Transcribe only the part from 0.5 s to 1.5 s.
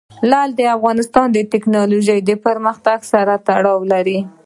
د افغانستان د